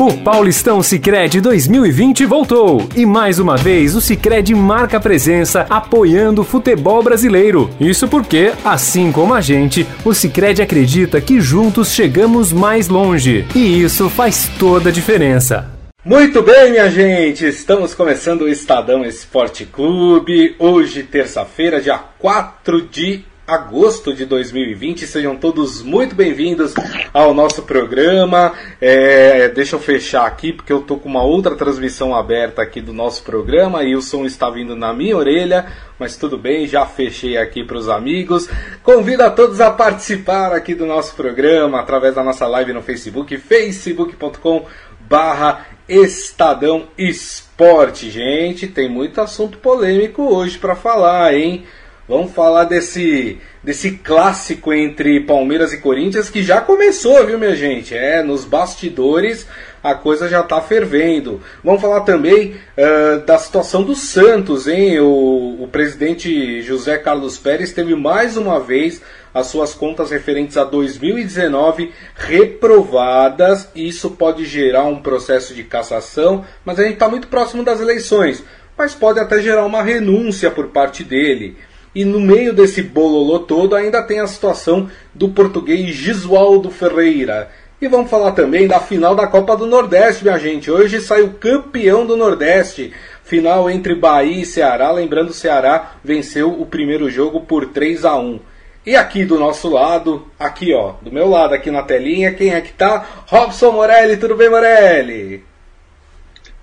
[0.00, 6.44] O Paulistão Sicredi 2020 voltou e mais uma vez o Sicredi marca presença apoiando o
[6.44, 7.68] futebol brasileiro.
[7.78, 13.82] Isso porque, assim como a gente, o Sicredi acredita que juntos chegamos mais longe e
[13.82, 15.68] isso faz toda a diferença.
[16.02, 20.56] Muito bem, minha gente, estamos começando o Estadão Esporte Clube.
[20.58, 25.06] Hoje, terça-feira, dia 4 de agosto de 2020.
[25.06, 26.74] Sejam todos muito bem-vindos
[27.12, 28.52] ao nosso programa.
[28.80, 32.92] É, deixa eu fechar aqui porque eu tô com uma outra transmissão aberta aqui do
[32.92, 35.66] nosso programa e o som está vindo na minha orelha,
[35.98, 38.48] mas tudo bem, já fechei aqui para os amigos.
[38.82, 43.36] Convido a todos a participar aqui do nosso programa através da nossa live no Facebook,
[43.36, 44.64] facebook.com
[45.00, 48.10] barra Estadão Esporte.
[48.10, 51.66] Gente, tem muito assunto polêmico hoje para falar, hein?
[52.10, 57.96] Vamos falar desse, desse clássico entre Palmeiras e Corinthians que já começou, viu, minha gente?
[57.96, 59.46] É, nos bastidores
[59.80, 61.40] a coisa já está fervendo.
[61.62, 64.98] Vamos falar também uh, da situação do Santos, hein?
[64.98, 69.00] O, o presidente José Carlos Pérez teve mais uma vez
[69.32, 73.68] as suas contas referentes a 2019 reprovadas.
[73.72, 78.42] Isso pode gerar um processo de cassação, mas a gente está muito próximo das eleições.
[78.76, 81.56] Mas pode até gerar uma renúncia por parte dele.
[81.94, 87.50] E no meio desse bololô todo ainda tem a situação do português Gisualdo Ferreira.
[87.82, 90.70] E vamos falar também da final da Copa do Nordeste, minha gente.
[90.70, 92.92] Hoje sai o campeão do Nordeste.
[93.24, 94.92] Final entre Bahia e Ceará.
[94.92, 98.38] Lembrando, o Ceará venceu o primeiro jogo por 3 a 1
[98.86, 102.60] E aqui do nosso lado, aqui ó, do meu lado aqui na telinha, quem é
[102.60, 103.24] que tá?
[103.26, 105.42] Robson Morelli, tudo bem, Morelli?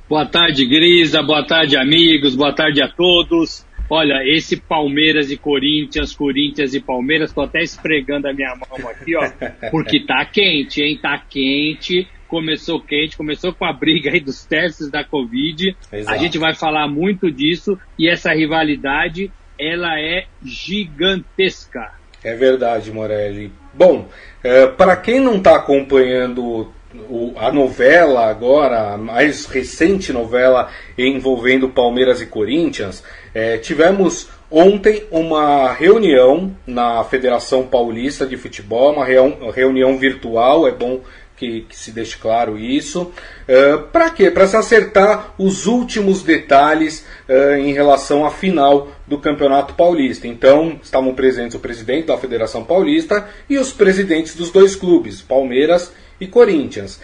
[0.07, 1.21] Boa tarde, Grisa.
[1.21, 2.33] Boa tarde, amigos.
[2.35, 3.66] Boa tarde a todos.
[3.89, 9.15] Olha, esse Palmeiras e Corinthians, Corinthians e Palmeiras, tô até esfregando a minha mão aqui,
[9.15, 9.29] ó,
[9.71, 10.99] porque tá quente, hein?
[11.01, 15.75] Tá quente, começou quente, começou com a briga aí dos testes da Covid.
[15.91, 16.13] Exato.
[16.13, 21.93] A gente vai falar muito disso e essa rivalidade, ela é gigantesca.
[22.23, 23.51] É verdade, Morelli.
[23.73, 24.09] Bom,
[24.43, 26.71] é, para quem não está acompanhando
[27.09, 33.03] o, a novela agora, a mais recente novela envolvendo Palmeiras e Corinthians,
[33.33, 41.01] é, tivemos ontem uma reunião na Federação Paulista de Futebol, uma reunião virtual, é bom
[41.37, 43.13] que, que, se deixe claro isso.
[43.47, 44.31] Uh, Para quê?
[44.31, 50.27] Para se acertar os últimos detalhes uh, em relação à final do Campeonato Paulista.
[50.27, 55.93] Então, estavam presentes o presidente da Federação Paulista e os presidentes dos dois clubes, Palmeiras
[55.93, 56.99] e Corinthians.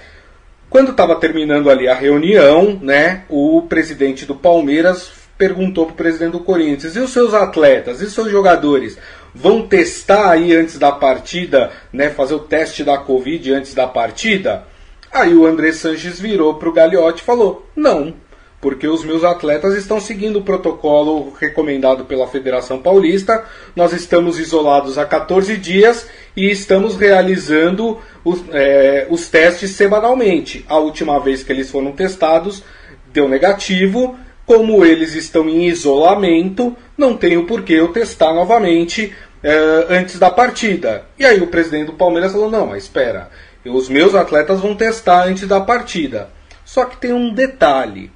[0.69, 6.31] Quando estava terminando ali a reunião, né, o presidente do Palmeiras perguntou para o presidente
[6.31, 8.97] do Corinthians: e os seus atletas, e os seus jogadores?
[9.35, 14.65] Vão testar aí antes da partida, né, fazer o teste da Covid antes da partida?
[15.11, 18.15] Aí o André Sanches virou para o Gagliotti e falou: não,
[18.63, 23.43] porque os meus atletas estão seguindo o protocolo recomendado pela Federação Paulista.
[23.75, 30.63] Nós estamos isolados há 14 dias e estamos realizando os, é, os testes semanalmente.
[30.69, 32.63] A última vez que eles foram testados
[33.11, 34.17] deu negativo.
[34.45, 39.13] Como eles estão em isolamento, não tenho por que eu testar novamente
[39.43, 41.03] é, antes da partida.
[41.19, 43.29] E aí o presidente do Palmeiras falou: não, mas espera,
[43.65, 46.29] os meus atletas vão testar antes da partida.
[46.63, 48.09] Só que tem um detalhe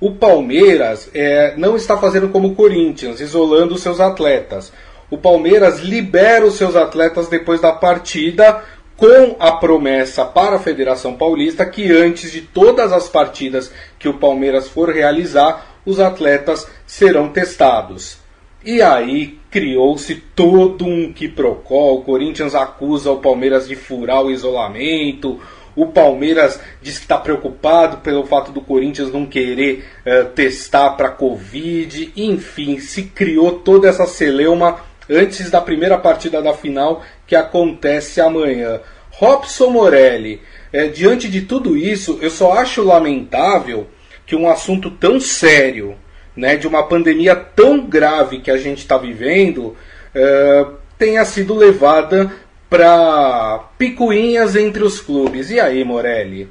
[0.00, 4.72] o Palmeiras é, não está fazendo como o Corinthians, isolando os seus atletas.
[5.10, 8.62] O Palmeiras libera os seus atletas depois da partida
[8.96, 14.14] com a promessa para a Federação Paulista que antes de todas as partidas que o
[14.14, 18.18] Palmeiras for realizar, os atletas serão testados.
[18.64, 21.92] E aí criou-se todo um quiprocó.
[21.92, 25.38] O Corinthians acusa o Palmeiras de furar o isolamento.
[25.76, 31.08] O Palmeiras diz que está preocupado pelo fato do Corinthians não querer uh, testar para
[31.08, 32.12] Covid.
[32.16, 34.78] Enfim, se criou toda essa celeuma
[35.10, 38.80] antes da primeira partida da final que acontece amanhã.
[39.10, 40.40] Robson Morelli,
[40.72, 43.86] é, diante de tudo isso, eu só acho lamentável
[44.26, 45.96] que um assunto tão sério,
[46.36, 49.76] né, de uma pandemia tão grave que a gente está vivendo,
[50.14, 50.66] é,
[50.98, 52.32] tenha sido levada
[52.74, 55.48] para picuinhas entre os clubes.
[55.48, 56.48] E aí, Morelli?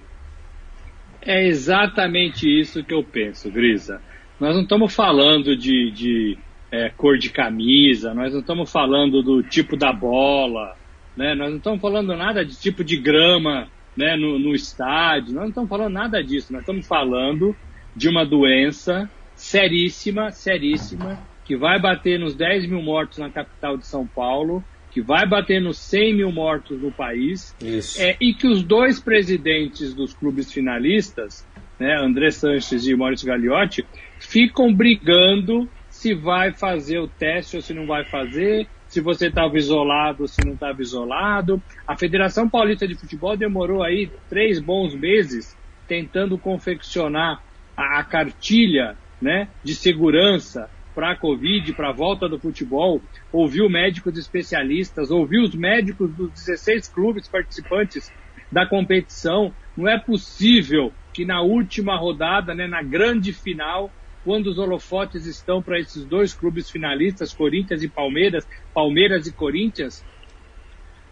[1.22, 4.02] É exatamente isso que eu penso, Grisa.
[4.40, 6.38] Nós não estamos falando de, de
[6.72, 10.78] é, cor de camisa, nós não estamos falando do tipo da bola,
[11.16, 11.36] né?
[11.36, 15.50] nós não estamos falando nada de tipo de grama né, no, no estádio, nós não
[15.50, 17.54] estamos falando nada disso, nós estamos falando
[17.94, 23.86] de uma doença seríssima, seríssima, que vai bater nos 10 mil mortos na capital de
[23.86, 27.56] São Paulo que vai bater nos 100 mil mortos no país,
[28.00, 31.48] é, e que os dois presidentes dos clubes finalistas,
[31.80, 33.84] né, André Sanches e Maurício Gagliotti,
[34.20, 39.58] ficam brigando se vai fazer o teste ou se não vai fazer, se você estava
[39.58, 41.60] isolado ou se não estava isolado.
[41.88, 45.58] A Federação Paulista de Futebol demorou aí três bons meses
[45.88, 47.42] tentando confeccionar
[47.76, 53.02] a, a cartilha né, de segurança para a Covid, para a volta do futebol,
[53.32, 58.12] ouviu médicos especialistas, ouviu os médicos dos 16 clubes participantes
[58.52, 59.54] da competição.
[59.76, 63.92] Não é possível que na última rodada, né, na grande final,
[64.24, 70.06] quando os holofotes estão para esses dois clubes finalistas, Corinthians e Palmeiras, Palmeiras e Corinthians,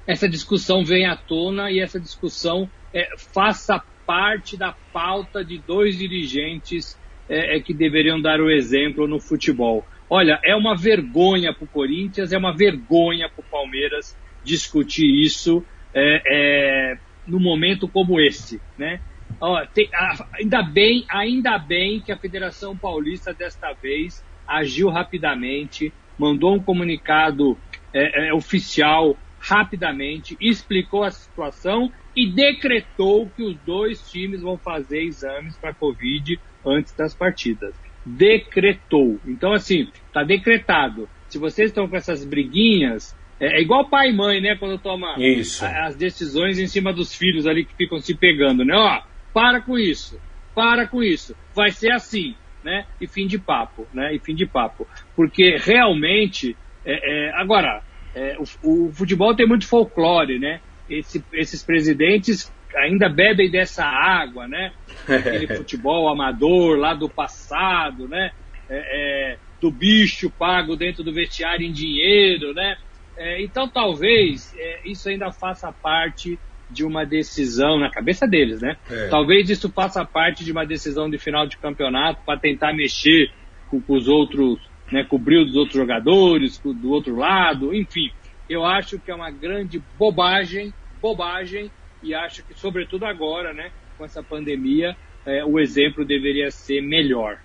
[0.08, 5.98] essa discussão venha à tona e essa discussão é, faça parte da pauta de dois
[5.98, 7.00] dirigentes
[7.32, 9.88] é, é, que deveriam dar o exemplo no futebol.
[10.10, 15.64] Olha, é uma vergonha para o Corinthians, é uma vergonha para o Palmeiras discutir isso
[15.94, 19.00] é, é, no momento como esse, né?
[19.40, 19.90] Ó, tem,
[20.34, 27.58] ainda bem, ainda bem que a Federação Paulista desta vez agiu rapidamente, mandou um comunicado
[27.94, 35.04] é, é, oficial rapidamente, explicou a situação e decretou que os dois times vão fazer
[35.04, 37.74] exames para Covid antes das partidas.
[38.06, 39.20] Decretou.
[39.26, 41.08] Então, assim, está decretado.
[41.28, 44.56] Se vocês estão com essas briguinhas, é, é, igual pai e mãe, né?
[44.56, 45.66] Quando toma isso.
[45.66, 48.76] as decisões em cima dos filhos ali que ficam se pegando, né?
[48.76, 49.02] Ó,
[49.34, 50.20] para com isso,
[50.54, 51.36] para com isso.
[51.56, 52.86] Vai ser assim, né?
[53.00, 54.14] E fim de papo, né?
[54.14, 54.88] E fim de papo.
[55.16, 56.56] Porque realmente,
[56.86, 57.82] é, é, agora,
[58.14, 60.62] é, o, o, futebol tem muito folclore, né?
[61.00, 64.74] Esse, esses presidentes ainda bebem dessa água, né?
[65.08, 68.32] Aquele futebol amador lá do passado, né?
[68.70, 72.78] É, é, do bicho pago dentro do vestiário em dinheiro, né?
[73.18, 76.40] É, então talvez é, isso ainda faça parte
[76.70, 78.78] de uma decisão na cabeça deles, né?
[78.90, 79.10] É.
[79.10, 83.30] Talvez isso faça parte de uma decisão de final de campeonato para tentar mexer
[83.70, 84.60] com, com, os outros,
[84.92, 85.04] né?
[85.04, 88.10] Com o brilho dos outros jogadores, com, do outro lado, enfim.
[88.50, 91.72] Eu acho que é uma grande bobagem, bobagem
[92.04, 94.96] e acho que, sobretudo agora, né, com essa pandemia,
[95.26, 97.38] é, o exemplo deveria ser melhor.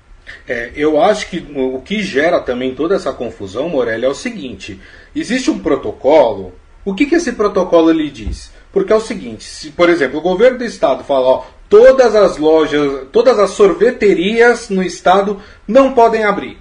[0.48, 4.80] É, eu acho que o que gera também toda essa confusão, Morelli, é o seguinte:
[5.14, 6.52] existe um protocolo.
[6.84, 8.52] O que, que esse protocolo lhe diz?
[8.72, 12.38] Porque é o seguinte: se, por exemplo, o governo do estado fala, ó, todas as
[12.38, 16.58] lojas, todas as sorveterias no estado não podem abrir.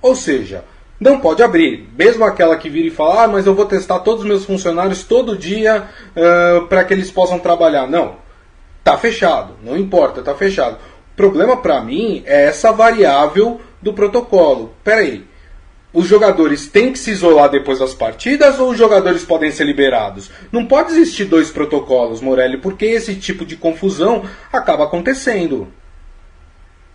[0.00, 0.64] Ou seja,
[1.00, 1.88] não pode abrir.
[1.96, 5.04] Mesmo aquela que vira e fala, ah, mas eu vou testar todos os meus funcionários
[5.04, 7.86] todo dia uh, para que eles possam trabalhar.
[7.86, 8.16] Não.
[8.82, 9.54] Tá fechado.
[9.62, 10.76] Não importa, tá fechado.
[11.12, 14.74] O problema para mim é essa variável do protocolo.
[14.82, 15.24] Peraí.
[15.92, 20.30] Os jogadores têm que se isolar depois das partidas ou os jogadores podem ser liberados?
[20.52, 24.22] Não pode existir dois protocolos, Morelli, porque esse tipo de confusão
[24.52, 25.72] acaba acontecendo.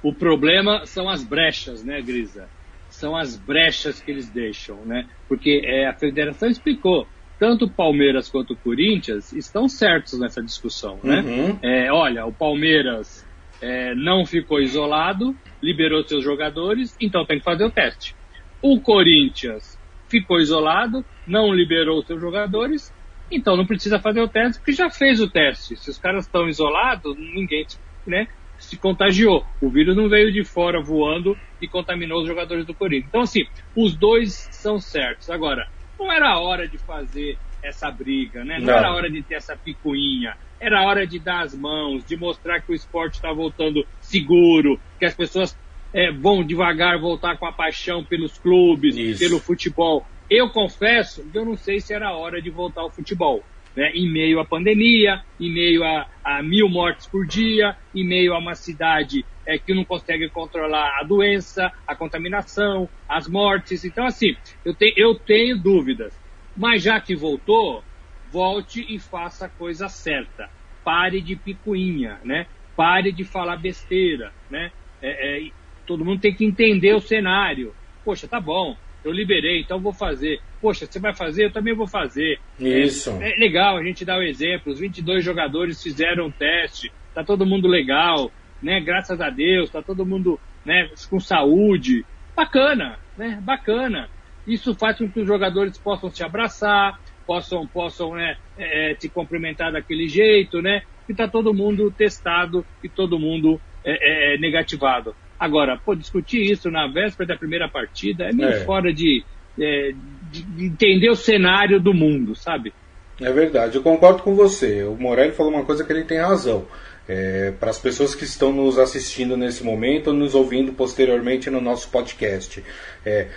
[0.03, 2.47] O problema são as brechas, né, Grisa?
[2.93, 5.07] São as brechas que eles deixam, né?
[5.27, 7.07] Porque é, a federação explicou,
[7.39, 11.21] tanto o Palmeiras quanto o Corinthians estão certos nessa discussão, né?
[11.21, 11.59] Uhum.
[11.63, 13.27] É, olha, o Palmeiras
[13.59, 18.15] é, não ficou isolado, liberou seus jogadores, então tem que fazer o teste.
[18.61, 22.93] O Corinthians ficou isolado, não liberou seus jogadores,
[23.31, 25.75] então não precisa fazer o teste porque já fez o teste.
[25.75, 27.65] Se os caras estão isolados, ninguém
[28.05, 28.27] né,
[28.63, 29.45] se contagiou.
[29.61, 33.07] O vírus não veio de fora voando e contaminou os jogadores do Corinthians.
[33.09, 33.41] Então, assim,
[33.75, 35.29] os dois são certos.
[35.29, 35.67] Agora,
[35.99, 38.59] não era hora de fazer essa briga, né?
[38.59, 38.73] Não, não.
[38.73, 40.35] era hora de ter essa picuinha.
[40.59, 45.05] Era hora de dar as mãos, de mostrar que o esporte está voltando seguro, que
[45.05, 45.57] as pessoas
[45.93, 49.19] é, vão devagar voltar com a paixão pelos clubes, Isso.
[49.19, 50.05] pelo futebol.
[50.29, 53.43] Eu confesso que eu não sei se era hora de voltar ao futebol
[53.75, 58.33] né, em meio à pandemia, em meio a, a, mil mortes por dia, em meio
[58.33, 63.83] a uma cidade é, que não consegue controlar a doença, a contaminação, as mortes.
[63.83, 66.13] Então, assim, eu, te, eu tenho dúvidas.
[66.55, 67.83] Mas já que voltou,
[68.31, 70.49] volte e faça a coisa certa.
[70.83, 72.47] Pare de picuinha, né?
[72.75, 74.71] Pare de falar besteira, né?
[75.01, 75.49] É, é,
[75.85, 77.73] todo mundo tem que entender o cenário.
[78.03, 80.39] Poxa, tá bom, eu liberei, então vou fazer.
[80.61, 82.39] Poxa, você vai fazer, eu também vou fazer.
[82.59, 83.11] Isso.
[83.21, 84.71] É, é legal a gente dar o um exemplo.
[84.71, 88.31] Os 22 jogadores fizeram um teste, tá todo mundo legal,
[88.61, 88.79] né?
[88.79, 92.05] Graças a Deus, tá todo mundo né, com saúde.
[92.35, 93.39] Bacana, né?
[93.41, 94.09] Bacana.
[94.47, 99.71] Isso faz com que os jogadores possam se abraçar, possam, possam né, é, se cumprimentar
[99.71, 100.81] daquele jeito, né?
[101.07, 105.15] E tá todo mundo testado e todo mundo é, é, negativado.
[105.39, 108.59] Agora, pô, discutir isso na véspera da primeira partida é meio é.
[108.65, 109.23] fora de,
[109.59, 109.91] é,
[110.31, 112.73] de entender o cenário do mundo, sabe?
[113.21, 114.83] É verdade, eu concordo com você.
[114.83, 116.65] O Morelli falou uma coisa que ele tem razão.
[117.07, 121.59] É, para as pessoas que estão nos assistindo nesse momento ou nos ouvindo posteriormente no
[121.59, 122.63] nosso podcast.
[123.05, 123.27] É,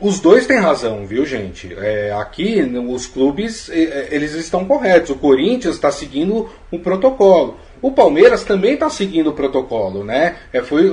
[0.00, 1.74] os dois têm razão, viu, gente?
[1.74, 5.10] É, aqui, os clubes, é, é, eles estão corretos.
[5.10, 7.58] O Corinthians está seguindo o protocolo.
[7.82, 10.36] O Palmeiras também está seguindo o protocolo, né?
[10.52, 10.92] É, foi,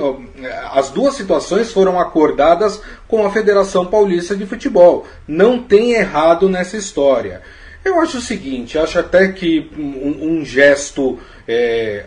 [0.72, 5.06] as duas situações foram acordadas com a Federação Paulista de Futebol.
[5.26, 7.42] Não tem errado nessa história.
[7.84, 12.06] Eu acho o seguinte, acho até que um, um gesto é,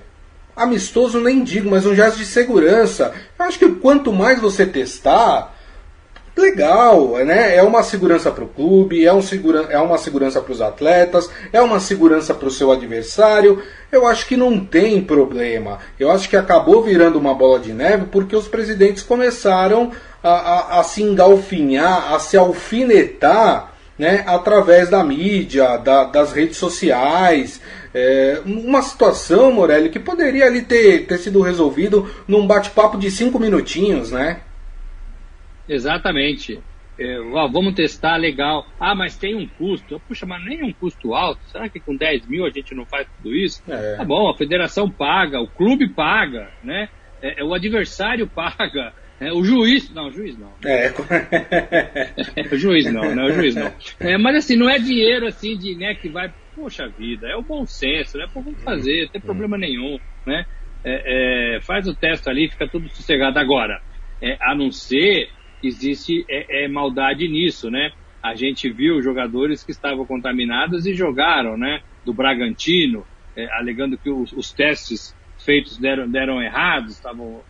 [0.56, 3.14] amistoso nem digo, mas um gesto de segurança.
[3.38, 5.56] Eu acho que quanto mais você testar,
[6.36, 7.56] legal, né?
[7.56, 11.30] É uma segurança para o clube, é, um segura, é uma segurança para os atletas,
[11.52, 13.62] é uma segurança para o seu adversário.
[13.92, 15.80] Eu acho que não tem problema.
[16.00, 19.92] Eu acho que acabou virando uma bola de neve porque os presidentes começaram
[20.24, 26.58] a, a, a se engalfinhar, a se alfinetar né, através da mídia, da, das redes
[26.58, 27.62] sociais.
[27.94, 33.38] É, uma situação, Morelli, que poderia ali ter, ter sido resolvido num bate-papo de cinco
[33.38, 34.40] minutinhos, né?
[35.68, 36.60] Exatamente.
[37.02, 38.68] É, ó, vamos testar, legal.
[38.80, 40.00] Ah, mas tem um custo.
[40.08, 41.42] Puxa, mas nem um custo alto.
[41.46, 43.64] Será que com 10 mil a gente não faz tudo isso?
[43.68, 43.96] É.
[43.96, 46.90] Tá bom, a federação paga, o clube paga, né?
[47.20, 48.94] É, é o adversário paga.
[49.20, 50.54] É, o juiz, não, o juiz não.
[50.64, 50.92] É.
[52.54, 53.24] o juiz não, né?
[53.24, 53.72] O juiz não.
[54.00, 57.44] É, mas assim, não é dinheiro assim de, né, que vai, poxa vida, é o
[57.44, 58.28] bom senso, né?
[58.32, 60.46] Pô, vamos fazer, não tem problema nenhum, né?
[60.84, 63.38] É, faz o teste ali, fica tudo sossegado.
[63.38, 63.80] Agora,
[64.42, 65.30] a não ser
[65.68, 67.92] existe é, é, maldade nisso, né?
[68.22, 71.82] A gente viu jogadores que estavam contaminados e jogaram, né?
[72.06, 77.42] Do Bragantino, é, alegando que os, os, testes feitos deram, deram errados, estavam,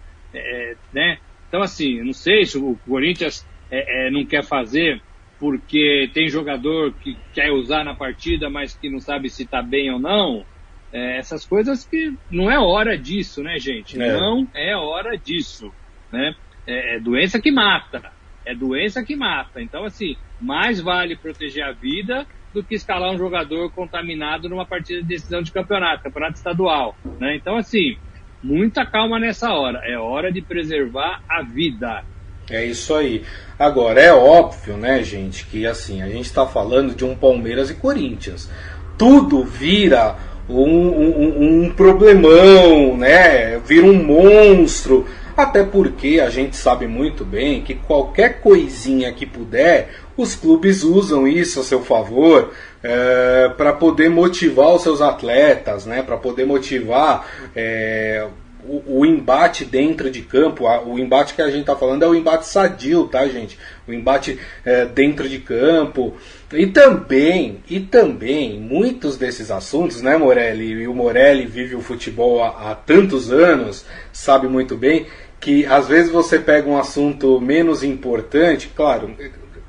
[0.93, 1.17] né?
[1.47, 5.01] Então, assim, não sei se o Corinthians é, é, não quer fazer
[5.41, 9.91] porque tem jogador que quer usar na partida, mas que não sabe se está bem
[9.91, 10.45] ou não.
[10.93, 13.99] É, essas coisas que não é hora disso, né, gente?
[13.99, 14.19] É.
[14.19, 15.73] Não é hora disso,
[16.11, 16.35] né?
[16.71, 18.01] É, é, doença que mata.
[18.45, 19.61] É doença que mata.
[19.61, 25.01] Então, assim, mais vale proteger a vida do que escalar um jogador contaminado numa partida
[25.01, 27.35] de decisão de campeonato, campeonato estadual, né?
[27.35, 27.97] Então, assim,
[28.41, 29.79] muita calma nessa hora.
[29.85, 32.03] É hora de preservar a vida.
[32.49, 33.23] É isso aí.
[33.59, 37.75] Agora, é óbvio, né, gente, que assim, a gente está falando de um Palmeiras e
[37.75, 38.49] Corinthians.
[38.97, 40.17] Tudo vira
[40.49, 43.57] um, um, um problemão, né?
[43.59, 45.07] Vira um monstro.
[45.41, 51.27] Até porque a gente sabe muito bem que qualquer coisinha que puder, os clubes usam
[51.27, 56.03] isso a seu favor é, para poder motivar os seus atletas, né?
[56.03, 58.27] para poder motivar é,
[58.63, 60.65] o, o, embate dentro de campo.
[60.85, 63.57] O embate que a gente está falando é o embate sadio, tá, gente?
[63.87, 66.13] O embate é, dentro de campo.
[66.53, 70.65] E também, e também, muitos desses assuntos, né, Morelli?
[70.65, 75.07] E o Morelli vive o futebol há, há tantos anos, sabe muito bem
[75.41, 79.11] que às vezes você pega um assunto menos importante, claro,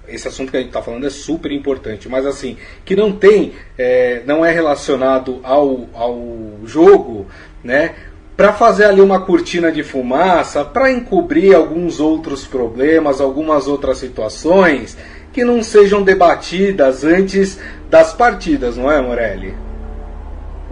[0.07, 3.55] esse assunto que a gente está falando é super importante, mas assim, que não tem,
[3.79, 7.27] é, não é relacionado ao, ao jogo,
[7.65, 7.95] né?
[8.37, 14.97] Para fazer ali uma cortina de fumaça, para encobrir alguns outros problemas, algumas outras situações
[15.33, 19.55] que não sejam debatidas antes das partidas, não é, Morelli?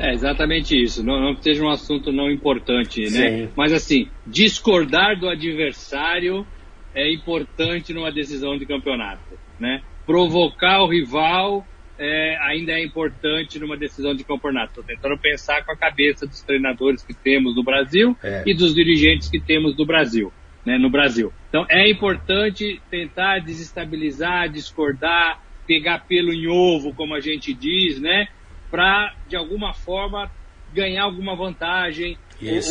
[0.00, 1.04] É exatamente isso.
[1.04, 3.08] Não, não seja um assunto não importante, né?
[3.08, 3.48] Sim.
[3.54, 6.46] Mas assim, discordar do adversário
[6.94, 9.82] é importante numa decisão de campeonato, né?
[10.06, 11.66] Provocar o rival
[11.98, 14.70] é, ainda é importante numa decisão de campeonato.
[14.70, 18.42] Estou tentando pensar com a cabeça dos treinadores que temos no Brasil é.
[18.46, 20.32] e dos dirigentes que temos no Brasil,
[20.64, 21.30] né, no Brasil.
[21.50, 28.28] Então é importante tentar desestabilizar, discordar, pegar pelo em ovo, como a gente diz, né?
[28.70, 30.30] Para de alguma forma
[30.72, 32.16] ganhar alguma vantagem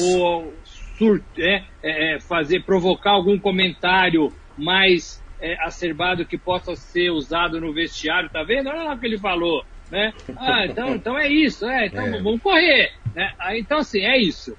[0.01, 6.75] ou, ou sur, é, é, é, fazer provocar algum comentário mais é, acerbado que possa
[6.75, 8.69] ser usado no vestiário, tá vendo?
[8.69, 10.13] Olha o que ele falou, né?
[10.35, 12.21] Ah, então, então é isso, é, então é.
[12.21, 13.33] vamos correr, né?
[13.39, 14.57] Ah, então assim, é isso.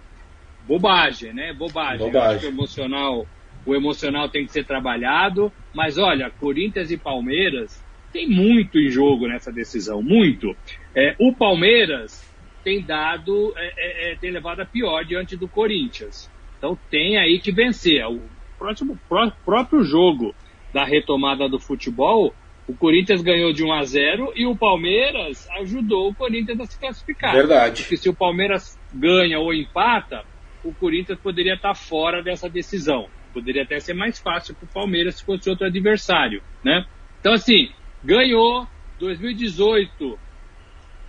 [0.66, 1.52] Bobagem, né?
[1.52, 2.06] Bobagem.
[2.06, 2.48] Bobagem.
[2.48, 3.26] o emocional,
[3.66, 7.82] o emocional tem que ser trabalhado, mas olha, Corinthians e Palmeiras
[8.12, 10.56] tem muito em jogo nessa decisão, muito.
[10.94, 12.28] É, o Palmeiras
[12.62, 16.30] tem dado, é, é, é tem levado a pior diante do Corinthians.
[16.58, 18.04] Então tem aí que vencer.
[18.06, 18.20] O
[18.58, 20.34] próximo, pró, próprio jogo
[20.72, 22.34] da retomada do futebol,
[22.68, 26.78] o Corinthians ganhou de 1 a 0 e o Palmeiras ajudou o Corinthians a se
[26.78, 27.32] classificar.
[27.32, 27.82] Verdade.
[27.82, 30.24] Porque se o Palmeiras ganha ou empata,
[30.62, 33.08] o Corinthians poderia estar fora dessa decisão.
[33.32, 36.84] Poderia até ser mais fácil para o Palmeiras se fosse outro adversário, né?
[37.20, 37.70] Então, assim,
[38.02, 38.66] Ganhou
[38.98, 40.18] 2018,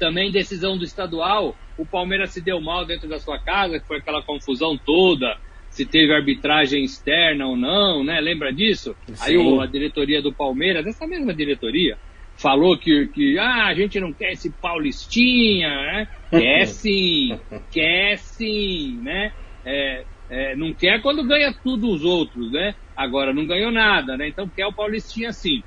[0.01, 1.55] também decisão do estadual.
[1.77, 5.37] O Palmeiras se deu mal dentro da sua casa, que foi aquela confusão toda,
[5.69, 8.19] se teve arbitragem externa ou não, né?
[8.19, 8.95] Lembra disso?
[9.05, 9.13] Sim.
[9.21, 11.95] Aí a diretoria do Palmeiras, essa mesma diretoria,
[12.35, 16.07] falou que, que ah, a gente não quer esse Paulistinha, né?
[16.31, 17.39] Quer sim,
[17.71, 19.31] quer sim, né?
[19.63, 22.73] É, é, não quer quando ganha tudo os outros, né?
[22.97, 24.27] Agora não ganhou nada, né?
[24.27, 25.61] Então quer o Paulistinha sim.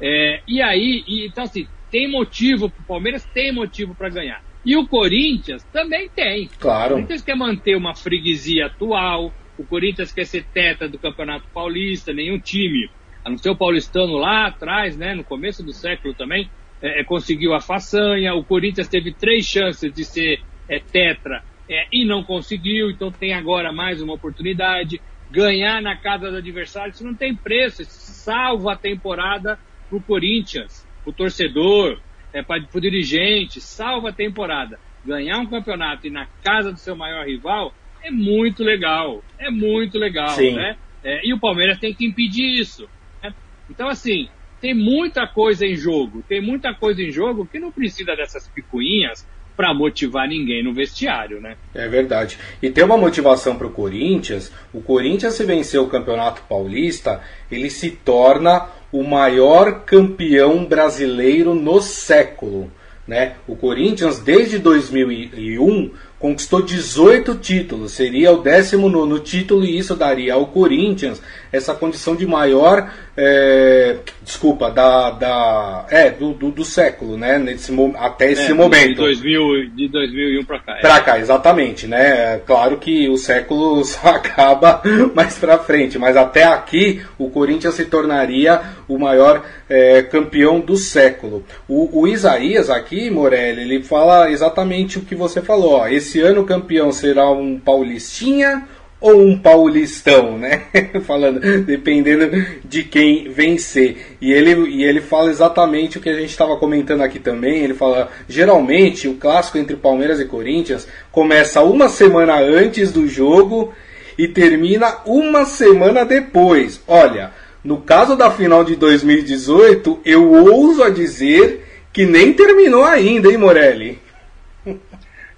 [0.00, 4.42] É, e aí, e, então assim, tem motivo, o Palmeiras tem motivo para ganhar.
[4.64, 6.48] E o Corinthians também tem.
[6.58, 6.92] Claro.
[6.92, 12.12] O Corinthians quer manter uma freguesia atual, o Corinthians quer ser teta do Campeonato Paulista,
[12.12, 12.88] nenhum time,
[13.24, 17.04] a não ser o paulistano lá atrás, né, no começo do século também, é, é,
[17.04, 18.34] conseguiu a façanha.
[18.34, 23.34] O Corinthians teve três chances de ser é, tetra é, e não conseguiu, então tem
[23.34, 25.00] agora mais uma oportunidade.
[25.30, 30.02] Ganhar na casa do adversário, isso não tem preço, isso salva a temporada para o
[30.02, 31.98] Corinthians, para o torcedor,
[32.32, 34.78] é, para o dirigente, salva a temporada.
[35.04, 39.98] Ganhar um campeonato e na casa do seu maior rival é muito legal, é muito
[39.98, 40.54] legal, Sim.
[40.54, 40.76] né?
[41.02, 42.88] É, e o Palmeiras tem que impedir isso.
[43.22, 43.32] Né?
[43.68, 44.28] Então, assim,
[44.60, 49.26] tem muita coisa em jogo, tem muita coisa em jogo que não precisa dessas picuinhas
[49.56, 51.56] para motivar ninguém no vestiário, né?
[51.74, 52.38] É verdade.
[52.62, 54.50] E tem uma motivação para o Corinthians.
[54.72, 61.80] O Corinthians, se vencer o Campeonato Paulista, ele se torna o maior campeão brasileiro no
[61.80, 62.70] século.
[63.06, 63.34] Né?
[63.46, 65.90] O Corinthians, desde 2001,
[66.20, 72.26] conquistou 18 títulos, seria o 19 título e isso daria ao Corinthians essa condição de
[72.26, 78.54] maior, é, desculpa, da, da é, do, do, do, século, né, nesse, até esse é,
[78.54, 78.88] momento.
[78.88, 80.76] De, 2000, de 2001 para cá.
[80.76, 80.80] É.
[80.80, 84.82] Para cá, exatamente, né, é claro que o século só acaba
[85.14, 90.76] mais para frente, mas até aqui o Corinthians se tornaria o maior é, campeão do
[90.76, 91.44] século.
[91.68, 96.40] O, o, Isaías aqui, Morelli, ele fala exatamente o que você falou, ó, esse ano
[96.40, 98.66] o campeão será um paulistinha
[99.00, 100.64] ou um paulistão, né?
[101.06, 102.30] Falando, dependendo
[102.64, 104.16] de quem vencer.
[104.20, 107.62] E ele, e ele fala exatamente o que a gente estava comentando aqui também.
[107.62, 113.72] Ele fala, geralmente o clássico entre Palmeiras e Corinthians começa uma semana antes do jogo
[114.18, 116.82] e termina uma semana depois.
[116.86, 123.30] Olha, no caso da final de 2018, eu ouso a dizer que nem terminou ainda,
[123.30, 123.98] hein, Morelli?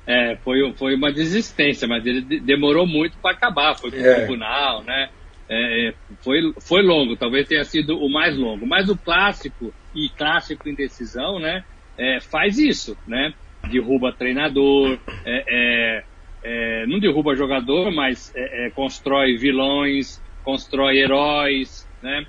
[0.06, 4.14] É, foi, foi uma desistência, mas ele demorou muito para acabar, foi para o é.
[4.16, 5.08] tribunal, né?
[5.48, 8.66] É, é, foi, foi longo, talvez tenha sido o mais longo.
[8.66, 11.64] Mas o clássico e clássico em decisão, né?
[11.96, 13.32] É, faz isso, né?
[13.70, 16.04] Derruba treinador, é, é,
[16.42, 18.32] é não derruba jogador, mas
[18.74, 22.26] constrói vilões, constrói heróis, né?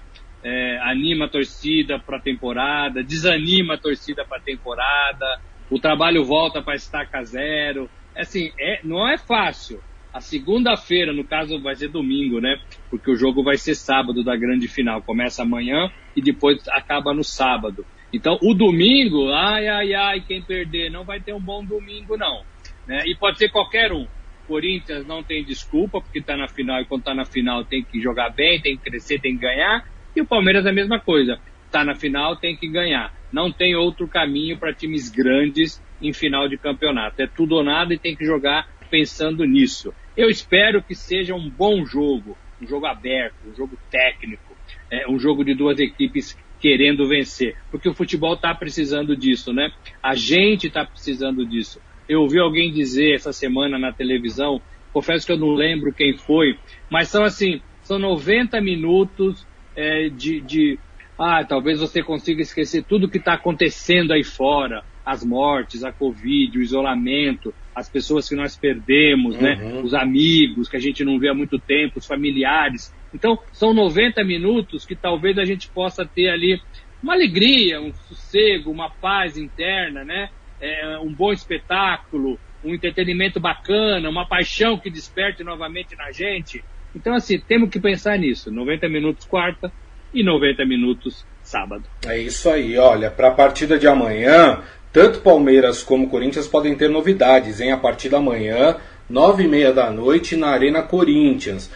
[0.81, 6.61] anima a torcida para a temporada, desanima a torcida para a temporada o trabalho volta
[6.61, 7.89] para estaca zero.
[8.15, 9.81] Assim, é, não é fácil.
[10.13, 12.59] A segunda-feira, no caso, vai ser domingo, né?
[12.89, 15.01] Porque o jogo vai ser sábado da grande final.
[15.01, 17.83] Começa amanhã e depois acaba no sábado.
[18.13, 22.43] Então, o domingo, ai, ai, ai, quem perder não vai ter um bom domingo, não.
[22.87, 23.01] Né?
[23.07, 24.05] E pode ser qualquer um.
[24.53, 27.99] Corinthians não tem desculpa, porque está na final e quando está na final tem que
[27.99, 29.83] jogar bem, tem que crescer, tem que ganhar.
[30.15, 31.39] E o Palmeiras é a mesma coisa.
[31.65, 33.11] Está na final, tem que ganhar.
[33.31, 37.19] Não tem outro caminho para times grandes em final de campeonato.
[37.19, 39.91] É tudo ou nada e tem que jogar pensando nisso.
[40.15, 44.55] Eu espero que seja um bom jogo, um jogo aberto, um jogo técnico,
[44.91, 49.71] é, um jogo de duas equipes querendo vencer, porque o futebol está precisando disso, né?
[50.01, 51.81] A gente está precisando disso.
[52.07, 54.61] Eu ouvi alguém dizer essa semana na televisão,
[54.91, 56.57] confesso que eu não lembro quem foi,
[56.89, 60.79] mas são assim, são 90 minutos é, de, de
[61.17, 66.57] ah, talvez você consiga esquecer tudo que está acontecendo aí fora, as mortes, a Covid,
[66.57, 69.55] o isolamento, as pessoas que nós perdemos, né?
[69.55, 69.75] uhum.
[69.75, 69.81] né?
[69.81, 72.93] Os amigos que a gente não vê há muito tempo, os familiares.
[73.13, 76.61] Então, são 90 minutos que talvez a gente possa ter ali
[77.01, 80.29] uma alegria, um sossego, uma paz interna, né?
[80.61, 86.63] É, um bom espetáculo, um entretenimento bacana, uma paixão que desperte novamente na gente.
[86.95, 88.51] Então, assim, temos que pensar nisso.
[88.51, 89.71] 90 minutos quarta,
[90.13, 91.83] e 90 minutos sábado.
[92.05, 94.61] É isso aí, olha, para a partida de amanhã,
[94.91, 98.77] tanto Palmeiras como Corinthians podem ter novidades, em a partir da manhã,
[99.09, 101.69] nove e meia da noite, na Arena Corinthians.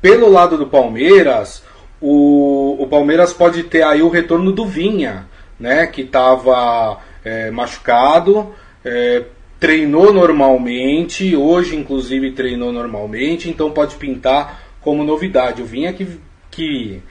[0.00, 1.62] Pelo lado do Palmeiras,
[2.00, 5.26] o, o Palmeiras pode ter aí o retorno do Vinha,
[5.60, 9.24] né, que estava é, machucado, é,
[9.58, 15.62] treinou normalmente, hoje inclusive treinou normalmente, então pode pintar como novidade.
[15.62, 16.06] O Vinha que,
[16.50, 17.02] que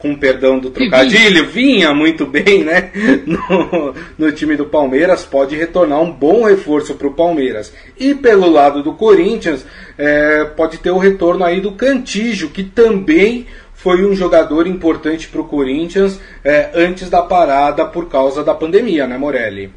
[0.00, 2.90] com perdão do trocadilho, vinha muito bem né,
[3.26, 7.72] no, no time do Palmeiras, pode retornar um bom reforço para o Palmeiras.
[7.98, 9.64] E pelo lado do Corinthians,
[9.98, 13.46] é, pode ter o retorno aí do Cantígio, que também
[13.82, 19.06] foi um jogador importante para o Corinthians é, antes da parada por causa da pandemia,
[19.06, 19.72] né, Morelli?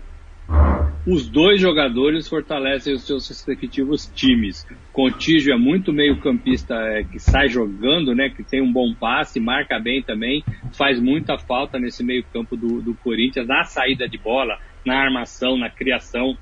[1.06, 4.66] os dois jogadores fortalecem os seus respectivos times.
[4.94, 9.40] Contígio é muito meio campista é, que sai jogando, né, que tem um bom passe,
[9.40, 14.18] marca bem também, faz muita falta nesse meio campo do, do Corinthians, na saída de
[14.18, 16.38] bola, na armação, na criação.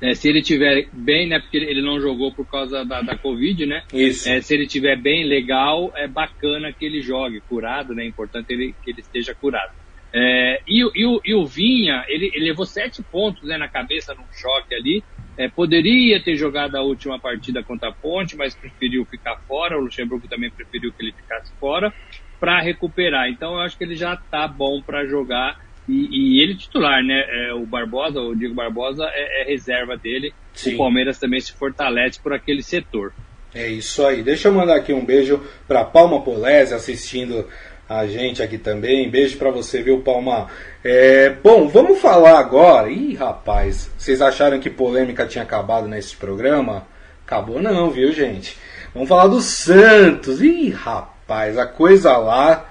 [0.00, 3.64] É, se ele tiver bem, né, porque ele não jogou por causa da, da Covid,
[3.64, 3.82] né?
[3.92, 4.28] Isso.
[4.28, 8.04] É, se ele tiver bem, legal, é bacana que ele jogue curado, né?
[8.04, 9.72] É importante ele, que ele esteja curado.
[10.12, 14.14] É, e, e, o, e, o, Vinha, ele, ele, levou sete pontos né, na cabeça
[14.14, 15.02] num choque ali.
[15.36, 19.76] É, poderia ter jogado a última partida contra a Ponte, mas preferiu ficar fora.
[19.76, 21.92] O Luxemburgo também preferiu que ele ficasse fora
[22.40, 23.28] para recuperar.
[23.28, 25.58] Então eu acho que ele já está bom para jogar.
[25.88, 27.24] E, e, ele titular, né?
[27.28, 30.32] É, o Barbosa, o Diego Barbosa é, é reserva dele.
[30.52, 30.74] Sim.
[30.74, 33.12] O Palmeiras também se fortalece por aquele setor.
[33.54, 34.22] É isso aí.
[34.22, 37.46] Deixa eu mandar aqui um beijo para Palma Polese assistindo
[37.88, 39.08] a gente aqui também.
[39.08, 40.48] Beijo para você, viu, Palma?
[40.82, 42.90] É, bom, vamos falar agora.
[42.90, 46.86] Ih, rapaz, vocês acharam que polêmica tinha acabado nesse programa?
[47.24, 48.58] Acabou não, viu, gente?
[48.92, 50.42] Vamos falar do Santos.
[50.42, 52.70] Ih, rapaz, a coisa lá.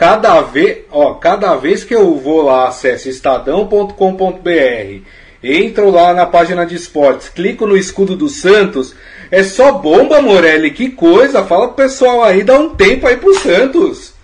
[0.00, 3.92] Cada vez, ó, cada vez que eu vou lá, acesso estadão.com.br,
[5.44, 8.96] entro lá na página de esportes, clico no escudo do Santos,
[9.30, 11.44] é só bomba, Morelli, que coisa.
[11.44, 14.14] Fala pro pessoal aí, dá um tempo aí pro Santos.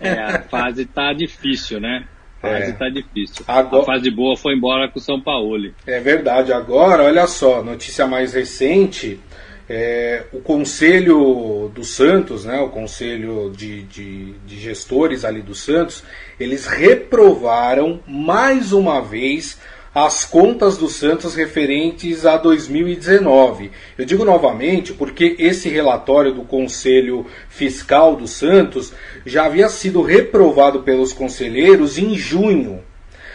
[0.00, 2.04] É, a fase tá difícil, né?
[2.42, 2.72] A fase é.
[2.72, 3.44] tá difícil.
[3.46, 3.82] Agora...
[3.84, 5.72] A fase boa foi embora com o São Paulo.
[5.86, 6.52] É verdade.
[6.52, 9.20] Agora, olha só, notícia mais recente.
[9.68, 16.04] É, o Conselho do Santos, né, o Conselho de, de, de, Gestores ali do Santos,
[16.38, 19.58] eles reprovaram mais uma vez
[19.94, 23.70] as contas do Santos referentes a 2019.
[23.96, 28.92] Eu digo novamente porque esse relatório do Conselho Fiscal do Santos
[29.24, 32.82] já havia sido reprovado pelos conselheiros em junho.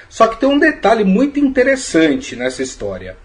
[0.09, 3.15] Só que tem um detalhe muito interessante nessa história.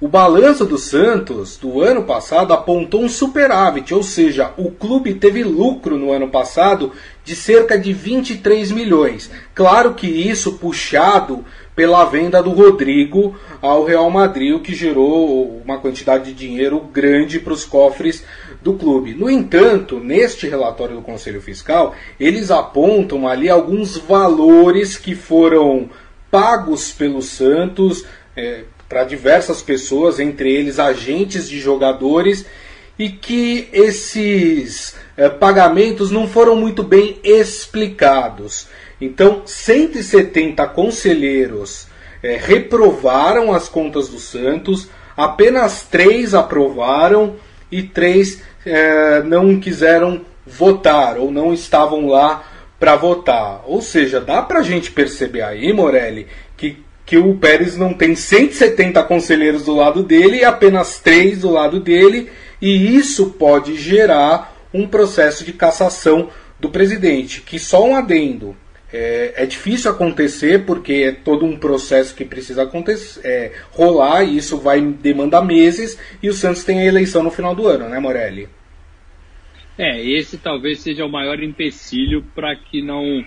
[0.00, 5.42] O balanço do Santos do ano passado apontou um superávit, ou seja, o clube teve
[5.42, 6.92] lucro no ano passado
[7.24, 9.28] de cerca de 23 milhões.
[9.52, 15.78] Claro que isso puxado pela venda do Rodrigo ao Real Madrid, o que gerou uma
[15.78, 18.24] quantidade de dinheiro grande para os cofres
[18.62, 19.14] do clube.
[19.14, 25.90] No entanto, neste relatório do Conselho Fiscal, eles apontam ali alguns valores que foram
[26.30, 28.04] pagos pelo Santos
[28.36, 32.46] é, para diversas pessoas, entre eles agentes de jogadores,
[32.98, 38.66] e que esses é, pagamentos não foram muito bem explicados.
[39.00, 41.86] Então, 170 conselheiros
[42.22, 47.36] é, reprovaram as contas do Santos, apenas três aprovaram
[47.70, 52.42] e três é, não quiseram votar ou não estavam lá
[52.78, 53.62] para votar.
[53.66, 58.14] Ou seja, dá para a gente perceber aí, Morelli, que, que o Pérez não tem
[58.14, 62.28] 170 conselheiros do lado dele e apenas três do lado dele,
[62.60, 66.28] e isso pode gerar um processo de cassação
[66.60, 67.40] do presidente.
[67.40, 68.54] Que só um adendo.
[68.92, 74.36] É, é, difícil acontecer porque é todo um processo que precisa acontecer, é, rolar e
[74.36, 77.98] isso vai demandar meses e o Santos tem a eleição no final do ano, né,
[77.98, 78.48] Morelli?
[79.78, 83.24] É, esse talvez seja o maior empecilho para que não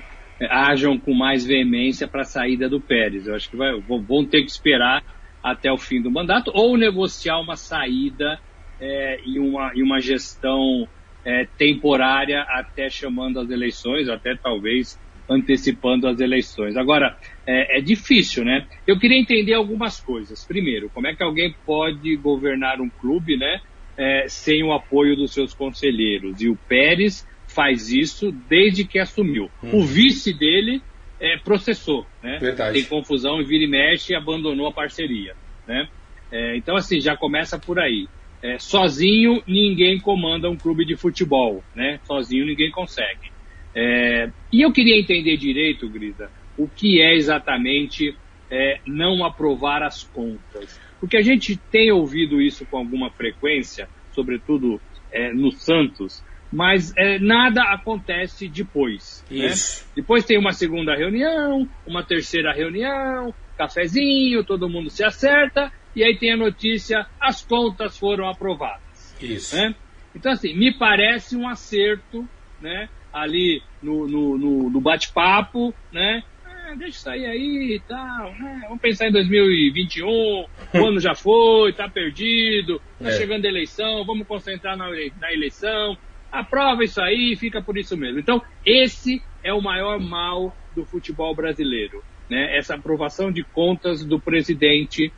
[0.49, 3.27] hajam com mais veemência para a saída do Pérez.
[3.27, 5.03] Eu acho que vai, vão ter que esperar
[5.43, 8.39] até o fim do mandato ou negociar uma saída
[8.79, 10.87] é, e, uma, e uma gestão
[11.23, 14.99] é, temporária até chamando as eleições, até talvez
[15.29, 16.75] antecipando as eleições.
[16.75, 18.67] Agora, é, é, difícil, né?
[18.85, 20.45] Eu queria entender algumas coisas.
[20.45, 23.61] Primeiro, como é que alguém pode governar um clube, né,
[23.97, 26.41] é, sem o apoio dos seus conselheiros?
[26.41, 29.49] E o Pérez faz isso desde que assumiu.
[29.63, 29.79] Hum.
[29.79, 30.81] O vice dele
[31.19, 32.39] é, processou, né?
[32.39, 32.79] Verdade.
[32.79, 35.35] Tem confusão e vira e mexe e abandonou a parceria,
[35.67, 35.87] né?
[36.31, 38.07] É, então, assim, já começa por aí.
[38.41, 41.99] É, sozinho, ninguém comanda um clube de futebol, né?
[42.05, 43.31] Sozinho, ninguém consegue.
[43.75, 48.15] É, e eu queria entender direito, Grisa, o que é exatamente
[48.49, 50.79] é, não aprovar as contas.
[50.99, 57.17] Porque a gente tem ouvido isso com alguma frequência, sobretudo é, no Santos, mas é,
[57.19, 59.25] nada acontece depois.
[59.29, 59.47] Né?
[59.47, 59.85] Isso.
[59.85, 59.91] Né?
[59.95, 66.17] Depois tem uma segunda reunião, uma terceira reunião, cafezinho, todo mundo se acerta, e aí
[66.17, 69.15] tem a notícia, as contas foram aprovadas.
[69.21, 69.55] Isso.
[69.55, 69.75] Né?
[70.15, 72.27] Então, assim, me parece um acerto,
[72.61, 72.89] né?
[73.13, 76.23] ali no, no, no, no bate-papo, né?
[76.45, 78.61] Ah, deixa isso aí aí e tal, né?
[78.63, 83.11] Vamos pensar em 2021, o ano já foi, tá perdido, tá é.
[83.13, 85.97] chegando a eleição, vamos concentrar na, na eleição,
[86.31, 88.19] aprova isso aí, fica por isso mesmo.
[88.19, 92.57] Então, esse é o maior mal do futebol brasileiro, né?
[92.57, 95.11] Essa aprovação de contas do presidente,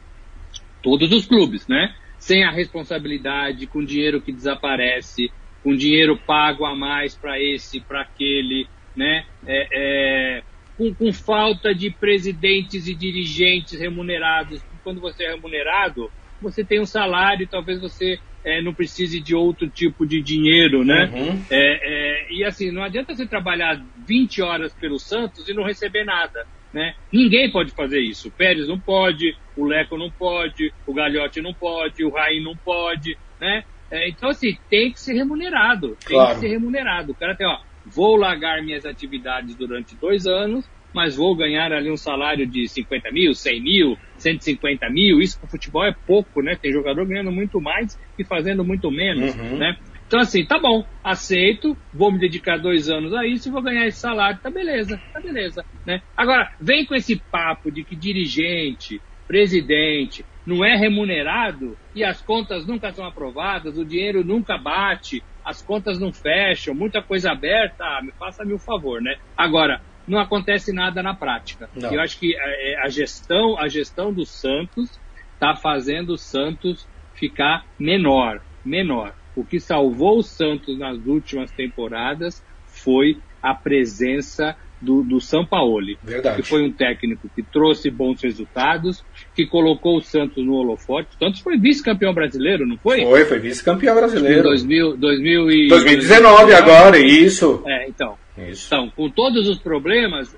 [0.81, 1.93] todos os clubes, né?
[2.17, 5.31] Sem a responsabilidade, com dinheiro que desaparece,
[5.63, 9.25] com dinheiro pago a mais para esse, para aquele, né?
[9.45, 10.43] É, é,
[10.77, 14.61] com, com falta de presidentes e dirigentes remunerados.
[14.83, 19.33] Quando você é remunerado, você tem um salário e talvez você é, não precise de
[19.33, 21.09] outro tipo de dinheiro, né?
[21.13, 21.41] Uhum.
[21.49, 26.03] É, é, e assim, não adianta você trabalhar 20 horas pelo Santos e não receber
[26.03, 26.93] nada, né?
[27.11, 28.27] Ninguém pode fazer isso.
[28.27, 32.55] O Pérez não pode, o Leco não pode, o Galhote não pode, o Raí não
[32.55, 33.63] pode, né?
[33.89, 35.95] É, então, assim, tem que ser remunerado.
[36.05, 36.33] Tem claro.
[36.33, 37.11] que ser remunerado.
[37.11, 41.91] O cara tem, ó, vou largar minhas atividades durante dois anos, mas vou ganhar ali
[41.91, 45.21] um salário de 50 mil, 100 mil, 150 mil.
[45.21, 46.55] Isso para o futebol é pouco, né?
[46.55, 49.57] Tem jogador ganhando muito mais e fazendo muito menos, uhum.
[49.57, 49.77] né?
[50.07, 53.87] Então, assim, tá bom, aceito, vou me dedicar dois anos a isso e vou ganhar
[53.87, 56.01] esse salário, tá beleza, tá beleza, né?
[56.15, 62.67] Agora, vem com esse papo de que dirigente, presidente, não é remunerado e as contas
[62.67, 68.01] nunca são aprovadas, o dinheiro nunca bate, as contas não fecham, muita coisa aberta, ah,
[68.03, 69.15] me faça-me o favor, né?
[69.35, 71.69] Agora, não acontece nada na prática.
[71.75, 71.93] Não.
[71.93, 74.99] Eu acho que a, é, a, gestão, a gestão do Santos
[75.33, 79.13] está fazendo o Santos ficar menor, menor.
[79.35, 86.41] O que salvou o Santos nas últimas temporadas foi a presença do, do Sampaoli, Verdade.
[86.41, 91.09] que foi um técnico que trouxe bons resultados, que colocou o Santos no holofote.
[91.15, 93.01] O Santos foi vice-campeão brasileiro, não foi?
[93.01, 94.41] Foi, foi vice-campeão brasileiro.
[94.41, 95.67] Em 2000, 2000 e...
[95.69, 97.63] 2019 agora, isso.
[97.65, 98.17] É, então.
[98.37, 98.67] Isso.
[98.67, 100.35] Então, com todos os problemas,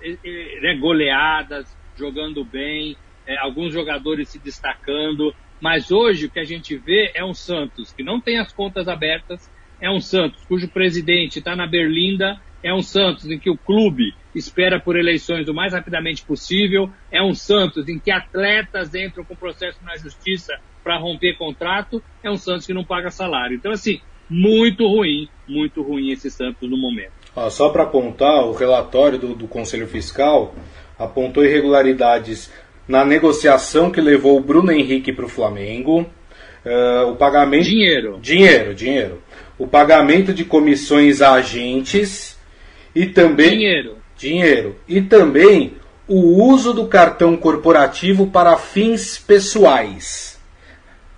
[0.61, 1.65] né, goleadas,
[1.97, 7.23] jogando bem, é, alguns jogadores se destacando, mas hoje o que a gente vê é
[7.23, 9.49] um Santos que não tem as contas abertas,
[9.81, 14.13] é um Santos cujo presidente está na Berlinda, é um Santos em que o clube
[14.33, 19.35] espera por eleições o mais rapidamente possível, é um Santos em que atletas entram com
[19.35, 20.53] processo na justiça
[20.83, 23.55] para romper contrato, é um Santos que não paga salário.
[23.55, 27.24] Então, assim, muito ruim, muito ruim esse Santos no momento.
[27.35, 30.55] Ah, só para apontar, o relatório do, do Conselho Fiscal
[30.97, 32.49] apontou irregularidades
[32.87, 36.01] na negociação que levou o Bruno Henrique para o Flamengo,
[36.65, 39.21] uh, o pagamento dinheiro, dinheiro, dinheiro,
[39.57, 42.39] o pagamento de comissões a agentes
[42.93, 44.75] e também dinheiro, dinheiro.
[44.87, 45.73] E também
[46.07, 50.39] o uso do cartão corporativo para fins pessoais,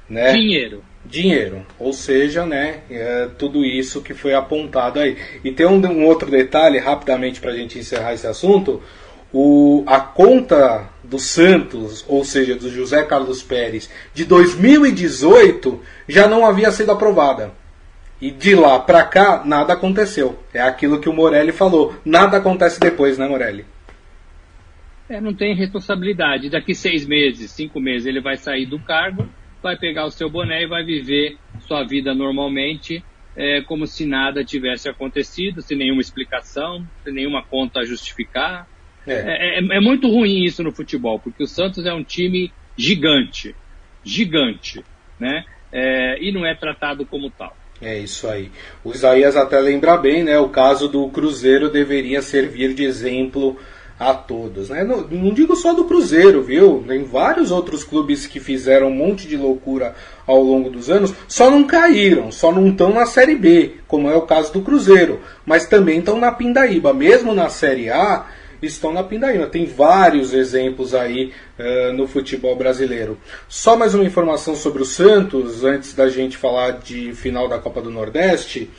[0.10, 0.34] né?
[0.34, 1.66] Dinheiro dinheiro.
[1.80, 5.18] Ou seja, né, é tudo isso que foi apontado aí.
[5.44, 8.82] E tem um, um outro detalhe, rapidamente, para a gente encerrar esse assunto.
[9.34, 16.46] O, a conta do Santos, ou seja, do José Carlos Pérez, de 2018 já não
[16.46, 17.52] havia sido aprovada.
[18.20, 20.40] E de lá para cá, nada aconteceu.
[20.54, 21.96] É aquilo que o Morelli falou.
[22.04, 23.64] Nada acontece depois, né, Morelli?
[25.08, 26.50] É, não tem responsabilidade.
[26.50, 29.28] Daqui seis meses, cinco meses, ele vai sair do cargo
[29.62, 33.04] vai pegar o seu boné e vai viver sua vida normalmente,
[33.36, 38.68] é, como se nada tivesse acontecido, sem nenhuma explicação, sem nenhuma conta a justificar.
[39.06, 39.14] É.
[39.14, 43.56] É, é, é muito ruim isso no futebol, porque o Santos é um time gigante,
[44.04, 44.84] gigante,
[45.20, 45.46] né?
[45.72, 47.56] É, e não é tratado como tal.
[47.82, 48.52] É isso aí.
[48.84, 50.40] O Isaías até lembra bem, né?
[50.40, 53.60] O caso do Cruzeiro deveria servir de exemplo
[54.00, 54.70] a todos.
[54.70, 54.84] Né?
[54.84, 56.84] Não, não, digo só do Cruzeiro, viu?
[56.88, 61.50] Tem vários outros clubes que fizeram um monte de loucura ao longo dos anos, só
[61.50, 65.66] não caíram, só não estão na Série B, como é o caso do Cruzeiro, mas
[65.66, 66.94] também estão na Pindaíba.
[66.94, 68.26] Mesmo na Série A,
[68.62, 69.48] estão na Pindaíba.
[69.48, 73.18] Tem vários exemplos aí uh, no futebol brasileiro.
[73.48, 77.82] Só mais uma informação sobre o Santos, antes da gente falar de final da Copa
[77.82, 78.70] do Nordeste.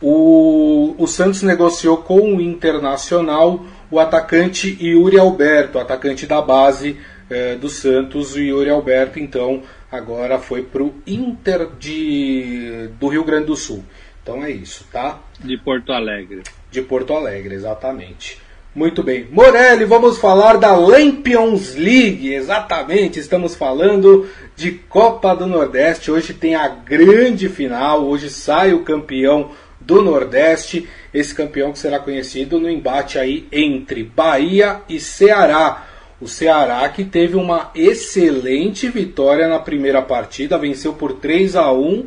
[0.00, 6.96] O, o Santos negociou com o Internacional o atacante Yuri Alberto, atacante da base
[7.30, 8.34] eh, do Santos.
[8.34, 13.84] O Yuri Alberto, então, agora foi para o Inter de, do Rio Grande do Sul.
[14.22, 15.20] Então é isso, tá?
[15.38, 16.42] De Porto Alegre.
[16.70, 18.38] De Porto Alegre, exatamente.
[18.74, 19.26] Muito bem.
[19.30, 22.34] Morelli, vamos falar da Lampions League.
[22.34, 26.10] Exatamente, estamos falando de Copa do Nordeste.
[26.10, 28.04] Hoje tem a grande final.
[28.04, 30.86] Hoje sai o campeão do Nordeste.
[31.16, 35.86] Esse campeão que será conhecido no embate aí entre Bahia e Ceará.
[36.20, 42.06] O Ceará que teve uma excelente vitória na primeira partida, venceu por 3 a 1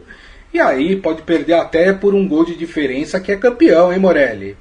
[0.54, 4.56] e aí pode perder até por um gol de diferença que é campeão, hein, Morelli?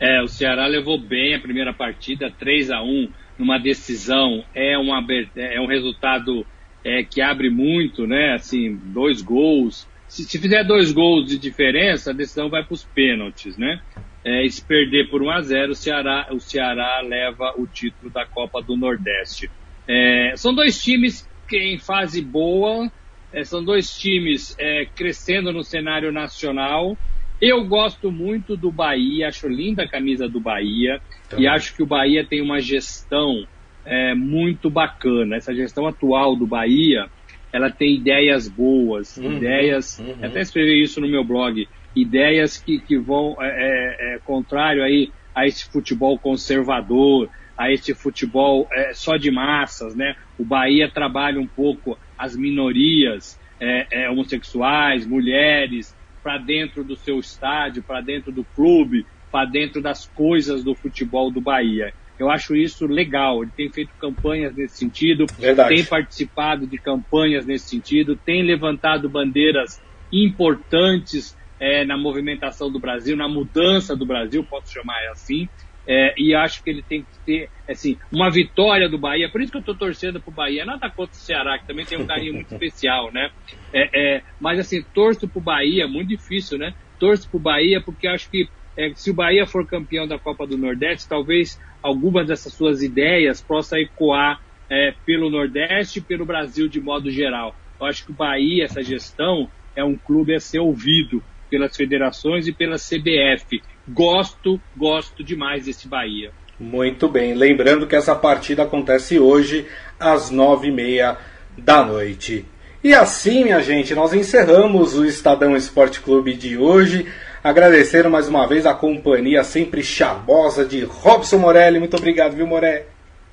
[0.00, 4.44] É, o Ceará levou bem a primeira partida, 3 a 1 numa decisão.
[4.52, 6.44] É, uma, é um resultado
[6.84, 8.34] é, que abre muito, né?
[8.34, 9.86] Assim, dois gols.
[10.10, 13.80] Se, se fizer dois gols de diferença, a decisão vai para os pênaltis, né?
[14.24, 18.10] É, e se perder por 1 a 0 o Ceará, o Ceará leva o título
[18.10, 19.48] da Copa do Nordeste.
[19.88, 22.90] É, são dois times que em fase boa,
[23.32, 26.98] é, são dois times é, crescendo no cenário nacional.
[27.40, 31.00] Eu gosto muito do Bahia, acho linda a camisa do Bahia
[31.38, 33.46] e acho que o Bahia tem uma gestão
[33.86, 35.36] é, muito bacana.
[35.36, 37.08] Essa gestão atual do Bahia,
[37.52, 40.24] ela tem ideias boas, uhum, ideias, uhum.
[40.24, 45.10] até escrevi isso no meu blog, ideias que, que vão é, é, é, contrário aí
[45.34, 50.16] a esse futebol conservador, a esse futebol é, só de massas, né?
[50.38, 57.18] O Bahia trabalha um pouco as minorias é, é, homossexuais, mulheres, para dentro do seu
[57.18, 61.92] estádio, para dentro do clube, para dentro das coisas do futebol do Bahia.
[62.20, 63.42] Eu acho isso legal.
[63.42, 65.74] Ele tem feito campanhas nesse sentido, Verdade.
[65.74, 73.16] tem participado de campanhas nesse sentido, tem levantado bandeiras importantes é, na movimentação do Brasil,
[73.16, 75.48] na mudança do Brasil, posso chamar assim.
[75.86, 79.30] É, e acho que ele tem que ter, assim, uma vitória do Bahia.
[79.30, 80.64] Por isso que eu estou torcendo para o Bahia.
[80.64, 83.30] Nada contra o Ceará, que também tem um carinho muito especial, né?
[83.72, 86.74] É, é, mas, assim, torço para o Bahia, muito difícil, né?
[86.98, 90.46] Torço para o Bahia porque acho que é, se o Bahia for campeão da Copa
[90.46, 96.68] do Nordeste, talvez algumas dessas suas ideias possam ecoar é, pelo Nordeste e pelo Brasil
[96.68, 97.54] de modo geral.
[97.80, 102.46] Eu acho que o Bahia, essa gestão, é um clube a ser ouvido pelas federações
[102.46, 103.62] e pela CBF.
[103.88, 106.30] Gosto, gosto demais desse Bahia.
[106.58, 107.34] Muito bem.
[107.34, 109.66] Lembrando que essa partida acontece hoje
[109.98, 111.16] às nove e meia
[111.56, 112.44] da noite.
[112.84, 117.06] E assim, minha gente, nós encerramos o Estadão Esporte Clube de hoje.
[117.42, 121.78] Agradecer mais uma vez a companhia sempre charmosa de Robson Morelli.
[121.78, 122.84] Muito obrigado, viu, Moré?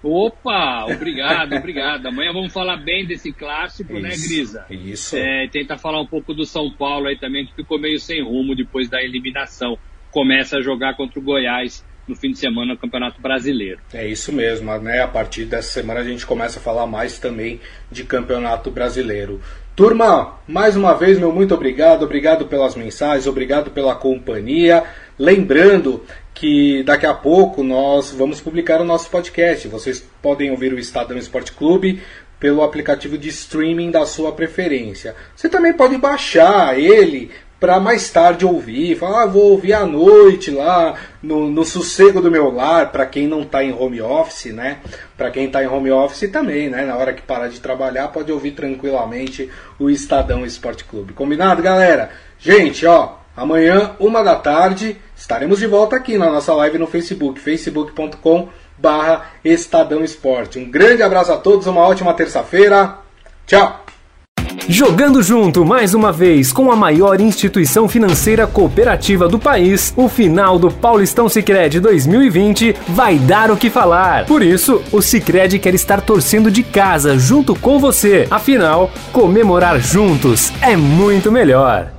[0.02, 2.06] Opa, obrigado, obrigado.
[2.06, 4.66] Amanhã vamos falar bem desse clássico, né, isso, né, Grisa?
[4.70, 5.18] Isso.
[5.18, 8.56] É, tentar falar um pouco do São Paulo aí também, que ficou meio sem rumo
[8.56, 9.78] depois da eliminação.
[10.10, 13.82] Começa a jogar contra o Goiás no fim de semana no Campeonato Brasileiro.
[13.94, 15.02] É isso mesmo, né?
[15.02, 17.60] A partir dessa semana a gente começa a falar mais também
[17.92, 19.42] de Campeonato Brasileiro.
[19.78, 24.84] Turma, mais uma vez, meu muito obrigado, obrigado pelas mensagens, obrigado pela companhia.
[25.20, 29.68] Lembrando que daqui a pouco nós vamos publicar o nosso podcast.
[29.68, 32.02] Vocês podem ouvir o Estadão Esporte Clube
[32.40, 35.16] pelo aplicativo de streaming da sua preferência.
[35.36, 40.52] Você também pode baixar ele para mais tarde ouvir, falar, ah, vou ouvir à noite
[40.52, 44.78] lá no, no sossego do meu lar, para quem não está em home office, né?
[45.18, 46.86] Para quem está em home office também, né?
[46.86, 51.14] Na hora que parar de trabalhar, pode ouvir tranquilamente o Estadão Esporte Clube.
[51.14, 52.12] Combinado, galera?
[52.38, 57.40] Gente, ó, amanhã, uma da tarde, estaremos de volta aqui na nossa live no Facebook,
[57.40, 60.60] facebook.com barra Estadão Esporte.
[60.60, 63.00] Um grande abraço a todos, uma ótima terça-feira.
[63.48, 63.87] Tchau!
[64.70, 70.60] Jogando junto mais uma vez com a maior instituição financeira cooperativa do país, o final
[70.60, 74.26] do Paulistão Sicredi 2020 vai dar o que falar.
[74.26, 78.28] Por isso, o Sicredi quer estar torcendo de casa junto com você.
[78.30, 81.97] Afinal, comemorar juntos é muito melhor.